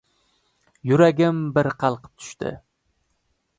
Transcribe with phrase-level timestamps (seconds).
[0.91, 2.57] Yuragim bir qalqib tushdi.